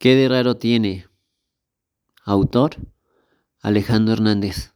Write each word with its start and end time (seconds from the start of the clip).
¿Qué 0.00 0.16
de 0.16 0.30
raro 0.30 0.56
tiene? 0.56 1.06
Autor 2.24 2.78
Alejandro 3.60 4.14
Hernández. 4.14 4.72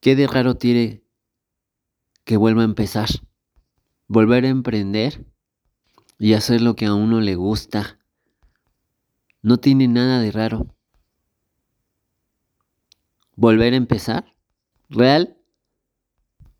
¿Qué 0.00 0.14
de 0.14 0.26
raro 0.26 0.56
tiene 0.56 1.02
que 2.24 2.36
vuelva 2.36 2.60
a 2.60 2.66
empezar? 2.66 3.08
Volver 4.08 4.44
a 4.44 4.48
emprender 4.48 5.24
y 6.18 6.34
hacer 6.34 6.60
lo 6.60 6.76
que 6.76 6.84
a 6.84 6.92
uno 6.92 7.22
le 7.22 7.34
gusta. 7.34 7.98
No 9.40 9.56
tiene 9.56 9.88
nada 9.88 10.20
de 10.20 10.30
raro. 10.30 10.76
Volver 13.36 13.72
a 13.72 13.76
empezar. 13.76 14.34
Real. 14.90 15.38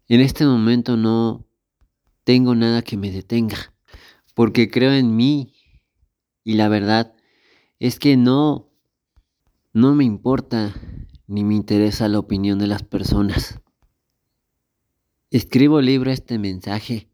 En 0.09 0.23
este 0.23 0.46
momento 0.46 0.96
no 0.96 1.45
tengo 2.25 2.55
nada 2.55 2.80
que 2.80 2.96
me 2.96 3.11
detenga. 3.11 3.75
Porque 4.39 4.70
creo 4.70 4.93
en 4.93 5.16
mí. 5.16 5.52
Y 6.45 6.55
la 6.55 6.69
verdad 6.69 7.12
es 7.80 7.98
que 7.98 8.16
no, 8.16 8.70
no 9.73 9.96
me 9.96 10.05
importa 10.05 10.77
ni 11.27 11.42
me 11.42 11.56
interesa 11.56 12.06
la 12.06 12.20
opinión 12.20 12.60
de 12.60 12.69
las 12.69 12.84
personas. 12.84 13.60
Escribo 15.32 15.80
libro 15.80 16.12
este 16.12 16.38
mensaje. 16.38 17.10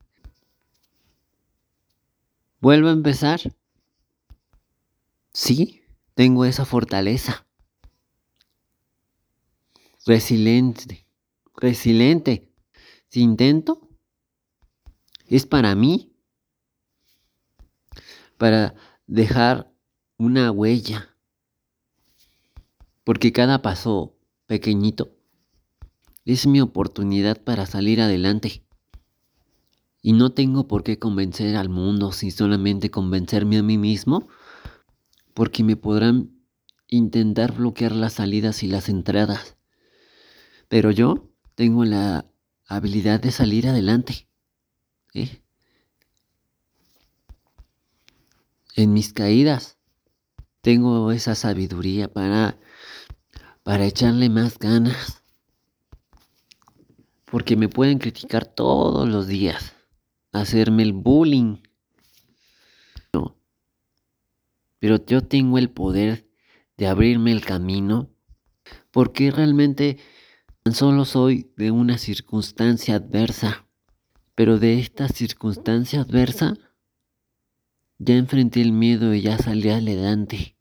¿Vuelvo 2.61 2.89
a 2.89 2.93
empezar? 2.93 3.41
Sí, 5.33 5.81
tengo 6.13 6.45
esa 6.45 6.67
fortaleza. 6.67 7.47
Resiliente, 10.05 11.07
resiliente. 11.57 12.53
Si 13.09 13.23
intento, 13.23 13.89
es 15.27 15.47
para 15.47 15.75
mí, 15.75 16.14
para 18.37 18.75
dejar 19.07 19.73
una 20.19 20.51
huella 20.51 21.15
porque 23.05 23.33
cada 23.33 23.61
paso 23.61 24.17
pequeñito 24.47 25.15
es 26.25 26.47
mi 26.47 26.61
oportunidad 26.61 27.41
para 27.41 27.67
salir 27.67 28.01
adelante. 28.01 28.65
Y 30.01 30.13
no 30.15 30.33
tengo 30.33 30.67
por 30.67 30.83
qué 30.83 30.99
convencer 30.99 31.57
al 31.57 31.69
mundo, 31.69 32.13
si 32.13 32.31
solamente 32.31 32.91
convencerme 32.91 33.59
a 33.59 33.63
mí 33.63 33.79
mismo, 33.79 34.27
porque 35.35 35.65
me 35.65 35.77
podrán 35.77 36.31
intentar 36.89 37.53
bloquear 37.53 37.93
las 37.93 38.15
salidas 38.15 38.63
y 38.63 38.69
las 38.69 38.89
entradas. 38.89 39.57
Pero 40.69 40.91
yo 40.91 41.31
tengo 41.55 41.85
la 41.85 42.27
habilidad 42.67 43.21
de 43.21 43.31
salir 43.31 43.69
adelante. 43.69 44.29
¿eh? 45.15 45.43
En 48.75 48.93
mis 48.93 49.13
caídas 49.13 49.79
tengo 50.61 51.13
esa 51.13 51.35
sabiduría 51.35 52.13
para 52.13 52.59
para 53.65 53.87
echarle 53.87 54.29
más 54.29 54.59
ganas. 54.59 55.23
Porque 57.25 57.57
me 57.57 57.69
pueden 57.69 57.99
criticar 57.99 58.47
todos 58.47 59.09
los 59.09 59.27
días, 59.27 59.75
hacerme 60.31 60.85
el 60.85 60.93
bullying. 60.93 61.57
No. 63.13 63.37
Pero 64.79 65.05
yo 65.05 65.23
tengo 65.23 65.59
el 65.59 65.71
poder 65.71 66.31
de 66.77 66.87
abrirme 66.87 67.33
el 67.33 67.45
camino 67.45 68.11
porque 68.93 69.31
realmente 69.33 69.99
tan 70.63 70.75
solo 70.75 71.05
soy 71.05 71.51
de 71.57 71.73
una 71.73 71.99
circunstancia 71.99 72.97
adversa. 72.97 73.67
Pero 74.37 74.59
de 74.59 74.79
esta 74.79 75.09
circunstancia 75.09 76.03
adversa 76.03 76.55
ya 78.05 78.17
enfrenté 78.17 78.61
el 78.61 78.73
miedo 78.73 79.15
y 79.15 79.23
ya 79.23 79.39
salí 79.39 79.71
adelante. 79.71 80.57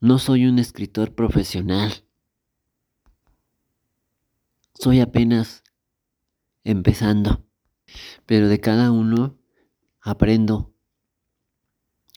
No 0.00 0.18
soy 0.20 0.46
un 0.46 0.60
escritor 0.60 1.14
profesional. 1.14 1.92
Soy 4.74 5.00
apenas 5.00 5.64
empezando, 6.62 7.44
pero 8.26 8.48
de 8.48 8.60
cada 8.60 8.92
uno 8.92 9.36
aprendo 10.00 10.72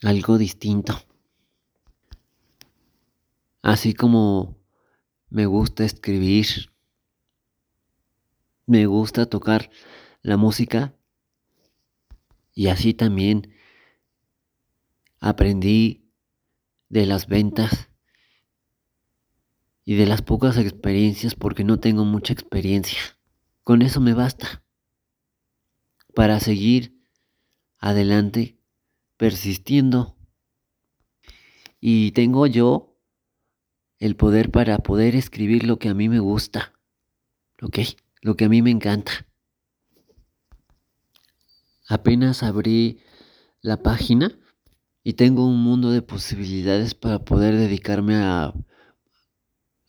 algo 0.03 0.37
distinto. 0.37 0.93
Así 3.63 3.93
como 3.93 4.57
me 5.29 5.47
gusta 5.47 5.85
escribir, 5.85 6.71
me 8.67 8.85
gusta 8.85 9.25
tocar 9.25 9.71
la 10.21 10.37
música 10.37 10.93
y 12.53 12.67
así 12.67 12.93
también 12.93 13.53
aprendí 15.19 16.09
de 16.89 17.05
las 17.05 17.27
ventas 17.27 17.89
y 19.85 19.95
de 19.95 20.05
las 20.05 20.21
pocas 20.21 20.57
experiencias 20.57 21.35
porque 21.35 21.63
no 21.63 21.79
tengo 21.79 22.05
mucha 22.05 22.33
experiencia. 22.33 22.99
Con 23.63 23.81
eso 23.81 24.01
me 24.01 24.13
basta 24.13 24.63
para 26.13 26.39
seguir 26.39 26.99
adelante 27.79 28.59
persistiendo. 29.17 30.15
Y 31.79 32.11
tengo 32.11 32.45
yo 32.45 32.97
el 33.99 34.15
poder 34.15 34.51
para 34.51 34.79
poder 34.79 35.15
escribir 35.15 35.65
lo 35.65 35.79
que 35.79 35.89
a 35.89 35.93
mí 35.93 36.09
me 36.09 36.19
gusta. 36.19 36.73
¿Ok? 37.61 37.79
Lo 38.21 38.35
que 38.35 38.45
a 38.45 38.49
mí 38.49 38.61
me 38.61 38.71
encanta. 38.71 39.28
Apenas 41.89 42.43
abrí 42.43 42.99
la 43.61 43.81
página 43.81 44.37
y 45.03 45.13
tengo 45.13 45.47
un 45.47 45.63
mundo 45.63 45.89
de 45.89 46.03
posibilidades 46.03 46.93
para 46.93 47.25
poder 47.25 47.55
dedicarme 47.55 48.15
a, 48.17 48.53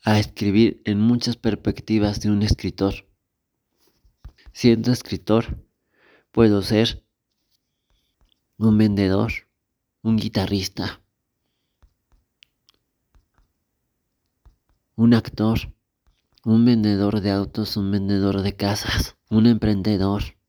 a 0.02 0.18
escribir 0.18 0.80
en 0.86 0.98
muchas 0.98 1.36
perspectivas 1.36 2.22
de 2.22 2.30
un 2.30 2.42
escritor. 2.42 3.06
Siendo 4.54 4.92
escritor, 4.92 5.62
puedo 6.30 6.62
ser 6.62 7.04
un 8.56 8.78
vendedor, 8.78 9.32
un 10.00 10.16
guitarrista, 10.16 11.02
un 14.96 15.12
actor, 15.12 15.74
un 16.46 16.64
vendedor 16.64 17.20
de 17.20 17.30
autos, 17.30 17.76
un 17.76 17.90
vendedor 17.90 18.40
de 18.40 18.56
casas, 18.56 19.16
un 19.28 19.46
emprendedor, 19.46 20.39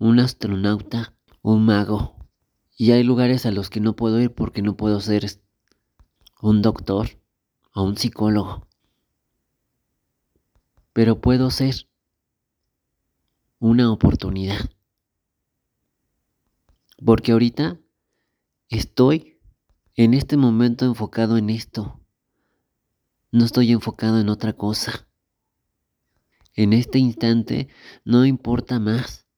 un 0.00 0.18
astronauta, 0.18 1.14
un 1.42 1.66
mago, 1.66 2.16
y 2.74 2.92
hay 2.92 3.04
lugares 3.04 3.44
a 3.44 3.50
los 3.50 3.68
que 3.68 3.80
no 3.80 3.94
puedo 3.94 4.18
ir 4.18 4.32
porque 4.34 4.62
no 4.62 4.74
puedo 4.74 4.98
ser 4.98 5.26
un 6.40 6.62
doctor 6.62 7.20
o 7.74 7.82
un 7.82 7.98
psicólogo. 7.98 8.66
Pero 10.94 11.20
puedo 11.20 11.50
ser 11.50 11.86
una 13.58 13.92
oportunidad. 13.92 14.70
Porque 17.04 17.32
ahorita 17.32 17.78
estoy 18.70 19.38
en 19.96 20.14
este 20.14 20.38
momento 20.38 20.86
enfocado 20.86 21.36
en 21.36 21.50
esto. 21.50 22.00
No 23.32 23.44
estoy 23.44 23.70
enfocado 23.70 24.18
en 24.18 24.30
otra 24.30 24.54
cosa. 24.54 25.06
En 26.54 26.72
este 26.72 26.98
instante 26.98 27.68
no 28.02 28.24
importa 28.24 28.80
más. 28.80 29.29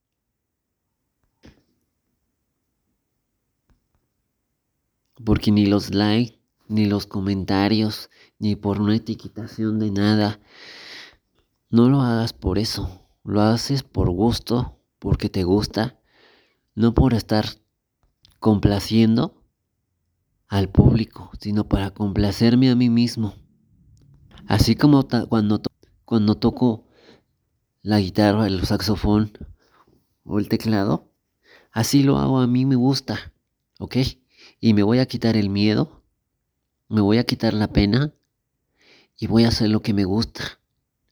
Porque 5.23 5.51
ni 5.51 5.65
los 5.65 5.93
likes, 5.93 6.39
ni 6.67 6.85
los 6.85 7.05
comentarios, 7.05 8.09
ni 8.39 8.55
por 8.55 8.81
una 8.81 8.95
etiquetación 8.95 9.79
de 9.79 9.91
nada. 9.91 10.39
No 11.69 11.89
lo 11.89 12.01
hagas 12.01 12.33
por 12.33 12.57
eso. 12.57 13.07
Lo 13.23 13.41
haces 13.41 13.83
por 13.83 14.09
gusto, 14.09 14.79
porque 14.99 15.29
te 15.29 15.43
gusta, 15.43 15.99
no 16.75 16.93
por 16.93 17.13
estar 17.13 17.45
complaciendo 18.39 19.41
al 20.47 20.69
público, 20.69 21.31
sino 21.39 21.67
para 21.67 21.91
complacerme 21.91 22.69
a 22.69 22.75
mí 22.75 22.89
mismo. 22.89 23.33
Así 24.47 24.75
como 24.75 25.07
cuando, 25.29 25.61
cuando 26.05 26.35
toco 26.35 26.87
la 27.81 27.99
guitarra, 27.99 28.47
el 28.47 28.65
saxofón 28.65 29.31
o 30.23 30.39
el 30.39 30.49
teclado, 30.49 31.11
así 31.71 32.03
lo 32.03 32.17
hago 32.17 32.39
a 32.39 32.47
mí 32.47 32.65
me 32.65 32.75
gusta, 32.75 33.33
¿ok? 33.79 33.97
Y 34.63 34.73
me 34.73 34.81
voy 34.81 34.99
a 34.99 35.05
quitar 35.05 35.35
el 35.35 35.49
miedo, 35.49 36.01
me 36.87 37.01
voy 37.01 37.17
a 37.17 37.25
quitar 37.25 37.53
la 37.53 37.67
pena 37.67 38.13
y 39.19 39.27
voy 39.27 39.43
a 39.43 39.49
hacer 39.49 39.69
lo 39.69 39.81
que 39.81 39.93
me 39.93 40.05
gusta. 40.05 40.61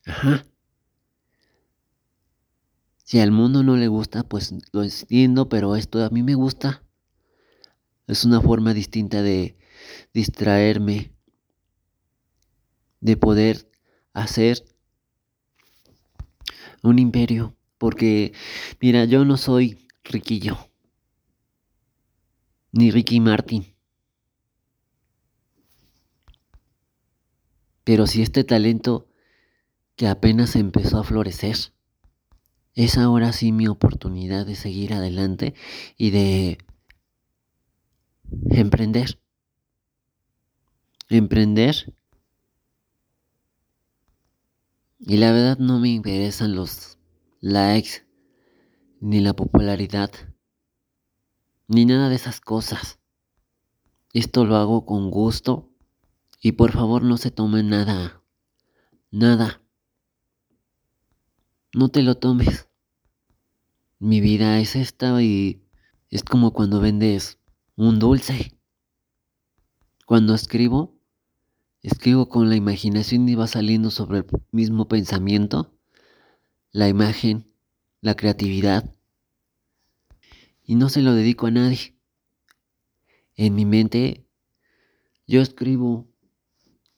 Ajá. 0.06 0.46
Si 3.04 3.20
al 3.20 3.32
mundo 3.32 3.62
no 3.62 3.76
le 3.76 3.90
gusta, 3.90 4.24
pues 4.24 4.56
lo 4.72 4.84
entiendo, 4.84 5.50
pero 5.50 5.76
esto 5.76 6.02
a 6.02 6.10
mí 6.10 6.24
me 6.24 6.34
gusta. 6.34 6.82
Es 8.08 8.24
una 8.24 8.40
forma 8.40 8.74
distinta 8.74 9.22
de 9.22 9.58
distraerme, 10.14 11.12
de 13.02 13.18
poder 13.18 13.70
hacer 14.14 14.64
un 16.84 17.00
imperio 17.00 17.58
Porque, 17.78 18.32
mira, 18.80 19.04
yo 19.04 19.26
no 19.26 19.36
soy 19.36 19.90
riquillo. 20.06 20.71
Ni 22.72 22.92
Ricky 22.92 23.20
Martin. 23.20 23.76
Pero 27.84 28.08
si 28.08 28.22
este 28.22 28.44
talento 28.44 29.08
que 29.96 30.08
apenas 30.08 30.56
empezó 30.56 31.00
a 31.00 31.04
florecer, 31.04 31.58
es 32.74 32.98
ahora 32.98 33.34
sí 33.34 33.52
mi 33.52 33.68
oportunidad 33.68 34.46
de 34.46 34.56
seguir 34.56 34.94
adelante 34.94 35.54
y 35.98 36.12
de 36.12 36.58
emprender. 38.52 39.20
Emprender. 41.10 41.94
Y 45.00 45.18
la 45.18 45.32
verdad 45.32 45.58
no 45.58 45.80
me 45.80 45.90
interesan 45.90 46.56
los 46.56 46.98
likes, 47.42 48.06
ni 49.02 49.20
la 49.20 49.34
popularidad, 49.34 50.12
ni 51.72 51.86
nada 51.86 52.10
de 52.10 52.16
esas 52.16 52.42
cosas. 52.42 53.00
Esto 54.14 54.46
lo 54.46 54.58
hago 54.58 54.86
con 54.86 55.10
gusto 55.10 55.70
y 56.42 56.52
por 56.54 56.74
favor 56.74 57.02
no 57.02 57.16
se 57.16 57.32
tome 57.32 57.64
nada, 57.64 58.22
nada. 59.10 59.62
No 61.74 61.88
te 61.88 62.02
lo 62.02 62.16
tomes. 62.16 62.68
Mi 64.00 64.20
vida 64.20 64.60
es 64.60 64.76
esta 64.76 65.22
y 65.24 65.64
es 66.10 66.24
como 66.24 66.52
cuando 66.52 66.82
vendes 66.82 67.40
un 67.78 68.00
dulce. 68.00 68.58
Cuando 70.06 70.36
escribo, 70.36 71.00
escribo 71.84 72.28
con 72.28 72.50
la 72.50 72.58
imaginación 72.58 73.30
y 73.30 73.36
va 73.36 73.48
saliendo 73.48 73.92
sobre 73.92 74.20
el 74.20 74.26
mismo 74.52 74.90
pensamiento 74.90 75.74
la 76.74 76.90
imagen, 76.90 77.50
la 78.02 78.16
creatividad. 78.16 78.94
Y 80.64 80.76
no 80.76 80.90
se 80.90 81.02
lo 81.02 81.14
dedico 81.14 81.48
a 81.48 81.52
nadie. 81.52 81.96
En 83.36 83.56
mi 83.56 83.66
mente 83.66 84.26
yo 85.28 85.42
escribo 85.42 86.08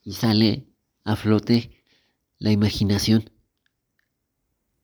y 0.01 0.13
sale 0.13 0.67
a 1.03 1.15
flote 1.15 1.83
la 2.39 2.51
imaginación. 2.51 3.29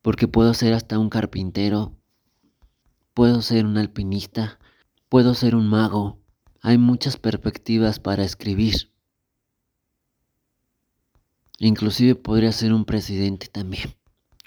Porque 0.02 0.28
puedo 0.28 0.54
ser 0.54 0.72
hasta 0.72 0.98
un 0.98 1.10
carpintero, 1.10 1.94
puedo 3.12 3.42
ser 3.42 3.66
un 3.66 3.76
alpinista, 3.76 4.58
puedo 5.08 5.34
ser 5.34 5.54
un 5.54 5.68
mago. 5.68 6.18
Hay 6.62 6.78
muchas 6.78 7.16
perspectivas 7.16 7.98
para 7.98 8.24
escribir. 8.24 8.92
Inclusive 11.58 12.14
podría 12.14 12.52
ser 12.52 12.72
un 12.72 12.86
presidente 12.86 13.48
también 13.48 13.94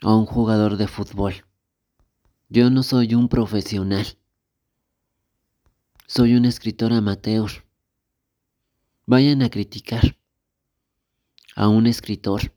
a 0.01 0.15
un 0.15 0.25
jugador 0.25 0.77
de 0.77 0.88
fútbol. 0.88 1.45
Yo 2.50 2.69
no 2.69 2.81
soy 2.83 3.13
un 3.13 3.30
profesional. 3.30 4.18
Soy 6.15 6.36
un 6.36 6.45
escritor 6.45 6.94
amateur. 6.94 7.50
Vayan 9.07 9.42
a 9.42 9.50
criticar 9.50 10.15
a 11.56 11.68
un 11.69 11.88
escritor 11.88 12.54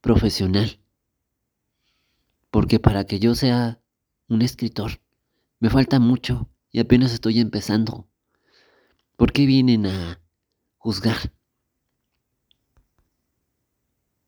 profesional. 0.00 0.80
Porque 2.50 2.80
para 2.80 3.04
que 3.04 3.18
yo 3.18 3.34
sea 3.34 3.82
un 4.28 4.40
escritor, 4.40 5.02
me 5.58 5.68
falta 5.68 6.00
mucho 6.00 6.48
y 6.72 6.80
apenas 6.80 7.12
estoy 7.12 7.38
empezando. 7.40 8.08
¿Por 9.18 9.32
qué 9.32 9.44
vienen 9.44 9.84
a 9.84 10.22
juzgar? 10.78 11.34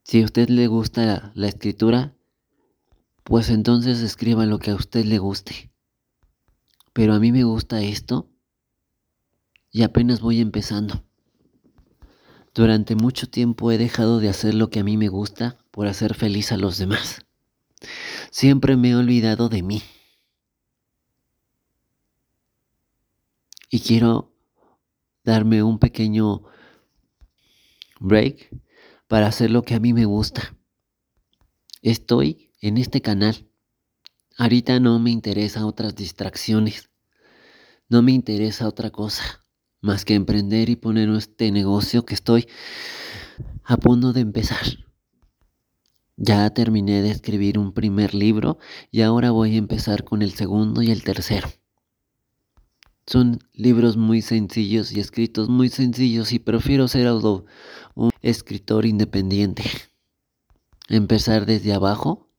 Si 0.05 0.21
a 0.21 0.27
usted 0.27 0.51
le 0.51 0.67
gusta 0.67 1.33
la, 1.35 1.49
escritura, 1.49 2.15
pues 3.25 3.49
entonces 3.49 4.01
escriba 4.01 4.45
lo 4.45 4.59
que 4.59 4.73
a 4.73 4.75
usted 4.75 5.07
le 5.07 5.19
guste. 5.19 5.73
Pero 6.93 7.15
a 7.15 7.19
mí 7.19 7.33
me 7.33 7.45
gusta 7.45 7.81
esto 7.81 8.29
y 9.73 9.83
apenas 9.83 10.21
voy 10.21 10.41
empezando. 10.41 11.03
Durante 12.55 12.95
mucho 12.95 13.29
tiempo 13.29 13.73
he 13.73 13.79
dejado 13.79 14.21
de 14.21 14.29
hacer 14.29 14.53
lo 14.53 14.69
que 14.69 14.81
a 14.81 14.85
mí 14.85 14.99
me 14.99 15.09
gusta 15.09 15.57
por 15.71 15.87
hacer 15.87 16.15
feliz 16.15 16.53
a 16.53 16.59
los 16.59 16.77
demás. 16.77 17.25
Siempre 18.31 18.77
me 18.77 18.91
he 18.91 18.95
olvidado 18.97 19.49
de 19.49 19.63
mí. 19.63 19.83
Y 23.71 23.81
quiero 23.81 24.35
darme 25.25 25.63
un 25.63 25.79
pequeño 25.79 26.43
break 27.99 28.51
para 29.09 29.29
hacer 29.29 29.51
lo 29.51 29.63
que 29.63 29.75
a 29.75 29.81
mí 29.81 29.95
me 29.95 30.05
gusta. 30.05 30.55
Estoy 31.81 32.53
en 32.61 32.77
este 32.77 33.01
canal. 33.01 33.49
Ahorita 34.37 34.79
no 34.79 34.99
me 34.99 35.11
interesa 35.11 35.65
otras 35.65 35.97
distracciones. 35.97 36.91
No 37.89 38.03
me 38.03 38.13
interesa 38.13 38.69
otra 38.69 38.91
cosa 38.91 39.42
más 39.83 40.05
que 40.05 40.15
emprender 40.15 40.71
y 40.71 40.77
poner 40.77 41.11
este 41.11 41.51
negocio 41.51 42.07
que 42.07 42.15
estoy 42.15 42.49
a 43.65 43.77
punto 43.77 44.13
de 44.13 44.21
empezar. 44.21 44.65
Ya 46.17 46.49
terminé 46.51 47.03
de 47.03 47.11
escribir 47.11 47.59
un 47.59 47.73
primer 47.73 48.15
libro 48.15 48.59
y 48.91 49.03
ahora 49.03 49.33
voy 49.33 49.57
a 49.57 49.59
empezar 49.59 50.05
con 50.05 50.23
el 50.23 50.33
segundo 50.33 50.83
y 50.83 50.91
el 50.91 51.03
tercero. 51.03 51.49
Son 53.07 53.41
libros 53.53 53.97
muy 53.97 54.23
sencillos 54.23 54.93
y 54.93 55.01
escritos 55.01 55.49
muy 55.49 55.69
sencillos 55.69 56.33
y 56.33 56.39
prefiero 56.39 56.87
ser 56.87 57.09
un 57.11 58.11
escritor 58.21 58.87
independiente. 58.87 59.65
Empezar 60.89 61.45
desde 61.45 61.73
abajo 61.73 62.31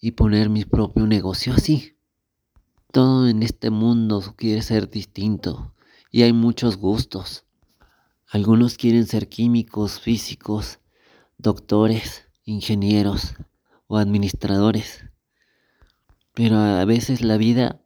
y 0.00 0.12
poner 0.12 0.48
mi 0.48 0.64
propio 0.64 1.06
negocio 1.06 1.52
así. 1.52 1.98
Todo 2.90 3.28
en 3.28 3.42
este 3.42 3.68
mundo 3.68 4.34
quiere 4.36 4.62
ser 4.62 4.88
distinto 4.88 5.74
y 6.10 6.22
hay 6.22 6.32
muchos 6.32 6.76
gustos. 6.76 7.44
Algunos 8.28 8.76
quieren 8.76 9.06
ser 9.06 9.28
químicos, 9.28 10.00
físicos, 10.00 10.80
doctores, 11.38 12.26
ingenieros 12.44 13.34
o 13.86 13.98
administradores. 13.98 15.04
Pero 16.34 16.58
a 16.58 16.84
veces 16.84 17.22
la 17.22 17.36
vida, 17.36 17.80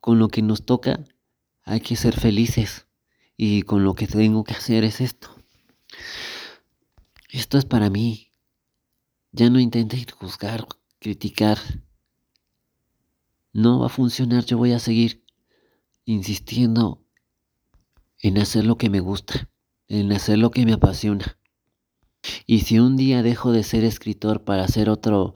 con 0.00 0.18
lo 0.18 0.28
que 0.28 0.42
nos 0.42 0.64
toca, 0.64 1.04
hay 1.64 1.80
que 1.80 1.96
ser 1.96 2.18
felices. 2.18 2.86
Y 3.36 3.62
con 3.62 3.84
lo 3.84 3.94
que 3.94 4.06
tengo 4.06 4.44
que 4.44 4.54
hacer 4.54 4.84
es 4.84 5.00
esto. 5.00 5.34
Esto 7.30 7.58
es 7.58 7.64
para 7.64 7.88
mí. 7.88 8.32
Ya 9.32 9.48
no 9.48 9.58
intentes 9.58 10.12
juzgar 10.12 10.66
criticar, 11.02 11.58
no 13.52 13.80
va 13.80 13.86
a 13.86 13.90
funcionar. 13.90 14.44
Yo 14.44 14.56
voy 14.56 14.72
a 14.72 14.78
seguir 14.78 15.24
insistiendo 16.04 17.01
en 18.22 18.38
hacer 18.38 18.64
lo 18.64 18.78
que 18.78 18.88
me 18.88 19.00
gusta, 19.00 19.50
en 19.88 20.10
hacer 20.12 20.38
lo 20.38 20.50
que 20.50 20.64
me 20.64 20.72
apasiona. 20.72 21.38
Y 22.46 22.60
si 22.60 22.78
un 22.78 22.96
día 22.96 23.22
dejo 23.22 23.52
de 23.52 23.64
ser 23.64 23.84
escritor 23.84 24.44
para 24.44 24.64
hacer 24.64 24.88
otro 24.88 25.34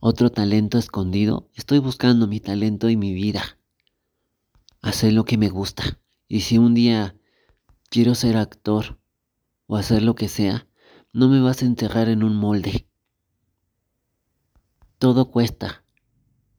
otro 0.00 0.30
talento 0.30 0.78
escondido, 0.78 1.50
estoy 1.54 1.80
buscando 1.80 2.28
mi 2.28 2.38
talento 2.38 2.88
y 2.88 2.96
mi 2.96 3.12
vida. 3.12 3.58
Hacer 4.80 5.12
lo 5.12 5.24
que 5.24 5.36
me 5.36 5.48
gusta. 5.48 6.00
Y 6.28 6.40
si 6.40 6.58
un 6.58 6.74
día 6.74 7.16
quiero 7.90 8.14
ser 8.14 8.36
actor 8.36 9.00
o 9.66 9.76
hacer 9.76 10.02
lo 10.02 10.14
que 10.14 10.28
sea, 10.28 10.68
no 11.12 11.28
me 11.28 11.40
vas 11.40 11.62
a 11.62 11.66
enterrar 11.66 12.08
en 12.08 12.22
un 12.22 12.36
molde. 12.36 12.86
Todo 14.98 15.30
cuesta, 15.30 15.84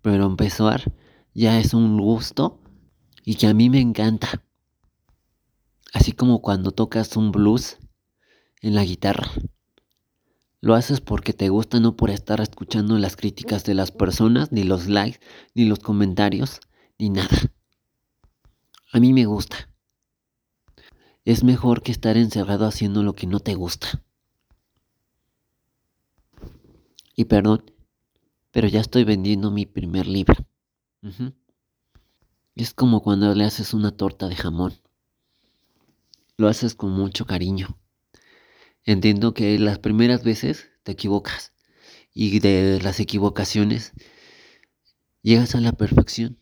pero 0.01 0.25
empezar 0.25 0.93
ya 1.33 1.59
es 1.59 1.73
un 1.73 1.97
gusto 1.97 2.59
y 3.23 3.35
que 3.35 3.47
a 3.47 3.53
mí 3.53 3.69
me 3.69 3.79
encanta. 3.79 4.43
Así 5.93 6.11
como 6.11 6.41
cuando 6.41 6.71
tocas 6.71 7.15
un 7.17 7.31
blues 7.31 7.77
en 8.61 8.75
la 8.75 8.83
guitarra. 8.83 9.31
Lo 10.61 10.75
haces 10.75 10.99
porque 10.99 11.33
te 11.33 11.49
gusta, 11.49 11.79
no 11.79 11.95
por 11.95 12.09
estar 12.09 12.41
escuchando 12.41 12.97
las 12.97 13.15
críticas 13.15 13.63
de 13.63 13.73
las 13.73 13.91
personas, 13.91 14.51
ni 14.51 14.63
los 14.63 14.87
likes, 14.87 15.19
ni 15.55 15.65
los 15.65 15.79
comentarios, 15.79 16.59
ni 16.97 17.09
nada. 17.09 17.29
A 18.91 18.99
mí 18.99 19.13
me 19.13 19.25
gusta. 19.25 19.69
Es 21.23 21.43
mejor 21.43 21.81
que 21.81 21.91
estar 21.91 22.17
encerrado 22.17 22.65
haciendo 22.65 23.03
lo 23.03 23.13
que 23.13 23.27
no 23.27 23.39
te 23.39 23.53
gusta. 23.53 24.03
Y 27.15 27.25
perdón, 27.25 27.71
pero 28.51 28.67
ya 28.67 28.81
estoy 28.81 29.03
vendiendo 29.03 29.51
mi 29.51 29.65
primer 29.65 30.07
libro. 30.07 30.45
Es 32.55 32.73
como 32.73 33.01
cuando 33.01 33.33
le 33.35 33.45
haces 33.45 33.73
una 33.73 33.91
torta 33.91 34.27
de 34.27 34.35
jamón. 34.35 34.73
Lo 36.39 36.47
haces 36.47 36.73
con 36.73 36.91
mucho 36.91 37.25
cariño. 37.25 37.77
Entiendo 38.85 39.33
que 39.33 39.59
las 39.59 39.77
primeras 39.77 40.23
veces 40.23 40.69
te 40.83 40.93
equivocas 40.93 41.53
y 42.13 42.39
de 42.39 42.79
las 42.81 43.01
equivocaciones 43.01 43.91
llegas 45.21 45.53
a 45.53 45.59
la 45.59 45.73
perfección. 45.73 46.39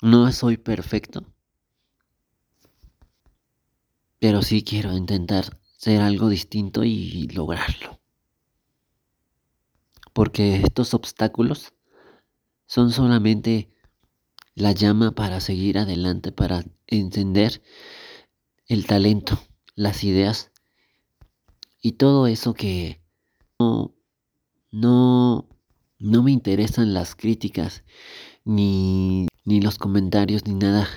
No 0.00 0.30
soy 0.30 0.58
perfecto, 0.58 1.34
pero 4.20 4.42
sí 4.42 4.62
quiero 4.62 4.96
intentar 4.96 5.58
ser 5.76 6.00
algo 6.00 6.28
distinto 6.28 6.84
y 6.84 7.26
lograrlo 7.34 8.00
porque 10.14 10.54
estos 10.56 10.94
obstáculos 10.94 11.74
son 12.66 12.92
solamente 12.92 13.68
la 14.54 14.70
llama 14.72 15.14
para 15.14 15.40
seguir 15.40 15.76
adelante, 15.76 16.30
para 16.30 16.64
encender 16.86 17.60
el 18.66 18.86
talento, 18.86 19.38
las 19.74 20.04
ideas 20.04 20.50
y 21.82 21.92
todo 21.92 22.26
eso 22.26 22.54
que 22.54 23.02
no, 23.58 23.94
no, 24.70 25.48
no 25.98 26.22
me 26.22 26.32
interesan 26.32 26.94
las 26.94 27.14
críticas 27.14 27.84
ni, 28.44 29.26
ni 29.44 29.60
los 29.60 29.78
comentarios 29.78 30.46
ni 30.46 30.54
nada. 30.54 30.88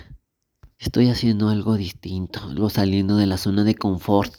Estoy 0.79 1.09
haciendo 1.09 1.49
algo 1.49 1.75
distinto, 1.75 2.41
algo 2.43 2.69
saliendo 2.69 3.17
de 3.17 3.25
la 3.25 3.37
zona 3.37 3.63
de 3.63 3.75
confort. 3.75 4.33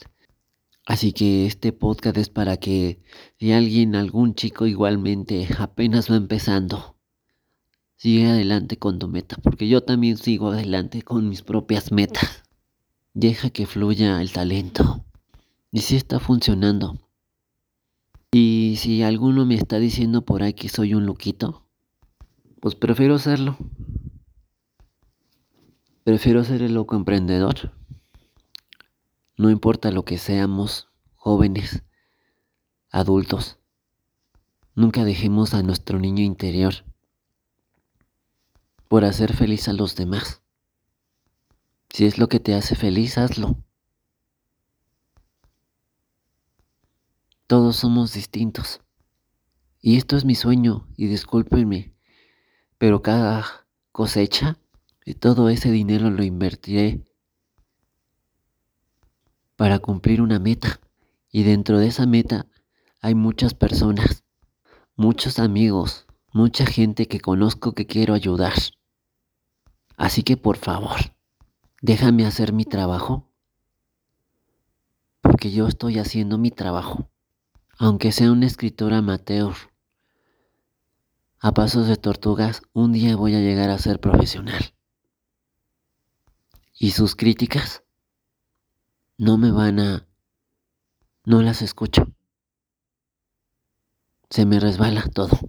Así 0.85 1.13
que 1.13 1.45
este 1.45 1.71
podcast 1.71 2.17
es 2.17 2.29
para 2.29 2.57
que 2.57 3.03
si 3.37 3.51
alguien, 3.51 3.95
algún 3.95 4.33
chico 4.33 4.65
igualmente 4.65 5.47
apenas 5.59 6.09
va 6.09 6.15
empezando, 6.15 6.97
sigue 7.95 8.25
adelante 8.25 8.77
con 8.77 8.97
tu 8.97 9.07
meta, 9.07 9.35
porque 9.43 9.67
yo 9.67 9.83
también 9.83 10.17
sigo 10.17 10.49
adelante 10.51 11.03
con 11.03 11.29
mis 11.29 11.43
propias 11.43 11.91
metas. 11.91 12.43
Deja 13.19 13.49
que 13.49 13.65
fluya 13.65 14.21
el 14.21 14.31
talento. 14.31 15.03
Y 15.73 15.81
si 15.81 15.97
está 15.97 16.21
funcionando. 16.21 16.97
Y 18.31 18.75
si 18.77 19.03
alguno 19.03 19.45
me 19.45 19.55
está 19.55 19.77
diciendo 19.77 20.21
por 20.21 20.41
ahí 20.41 20.53
que 20.53 20.69
soy 20.69 20.93
un 20.93 21.05
loquito, 21.05 21.65
pues 22.61 22.75
prefiero 22.75 23.19
serlo. 23.19 23.57
Prefiero 26.05 26.45
ser 26.45 26.61
el 26.61 26.73
loco 26.75 26.95
emprendedor. 26.95 27.73
No 29.35 29.49
importa 29.49 29.91
lo 29.91 30.05
que 30.05 30.17
seamos, 30.17 30.87
jóvenes, 31.15 31.83
adultos. 32.89 33.59
Nunca 34.75 35.03
dejemos 35.03 35.53
a 35.53 35.61
nuestro 35.61 35.99
niño 35.99 36.23
interior 36.23 36.85
por 38.87 39.03
hacer 39.03 39.35
feliz 39.35 39.67
a 39.67 39.73
los 39.73 39.97
demás. 39.97 40.41
Si 41.89 42.05
es 42.05 42.17
lo 42.17 42.29
que 42.29 42.39
te 42.39 42.53
hace 42.53 42.75
feliz, 42.75 43.17
hazlo. 43.17 43.57
Todos 47.47 47.77
somos 47.77 48.13
distintos. 48.13 48.79
Y 49.81 49.97
esto 49.97 50.17
es 50.17 50.25
mi 50.25 50.35
sueño, 50.35 50.87
y 50.97 51.07
discúlpenme, 51.07 51.93
pero 52.77 53.01
cada 53.01 53.65
cosecha 53.91 54.59
y 55.05 55.15
todo 55.15 55.49
ese 55.49 55.71
dinero 55.71 56.09
lo 56.09 56.23
invertiré 56.23 57.03
para 59.55 59.79
cumplir 59.79 60.21
una 60.21 60.39
meta. 60.39 60.79
Y 61.31 61.43
dentro 61.43 61.79
de 61.79 61.87
esa 61.87 62.05
meta 62.05 62.47
hay 63.01 63.15
muchas 63.15 63.53
personas, 63.53 64.23
muchos 64.95 65.39
amigos, 65.39 66.05
mucha 66.33 66.65
gente 66.65 67.07
que 67.07 67.19
conozco 67.19 67.73
que 67.73 67.87
quiero 67.87 68.13
ayudar. 68.13 68.53
Así 69.97 70.23
que 70.23 70.37
por 70.37 70.57
favor, 70.57 70.99
déjame 71.81 72.25
hacer 72.25 72.53
mi 72.53 72.65
trabajo, 72.65 73.29
porque 75.21 75.51
yo 75.51 75.67
estoy 75.67 75.99
haciendo 75.99 76.37
mi 76.37 76.51
trabajo 76.51 77.09
aunque 77.79 78.11
sea 78.11 78.29
un 78.31 78.43
escritor 78.43 78.93
amateur. 78.93 79.55
A 81.39 81.53
pasos 81.53 81.87
de 81.87 81.95
tortugas, 81.95 82.61
un 82.73 82.91
día 82.91 83.15
voy 83.15 83.33
a 83.35 83.39
llegar 83.39 83.69
a 83.69 83.77
ser 83.77 84.01
profesional. 84.01 84.75
Y 86.77 86.91
sus 86.91 87.15
críticas 87.15 87.83
no 89.17 89.37
me 89.37 89.51
van 89.51 89.79
a... 89.79 90.07
no 91.23 91.41
las 91.41 91.61
escucho. 91.61 92.13
Se 94.29 94.45
me 94.45 94.59
resbala 94.59 95.07
todo. 95.07 95.39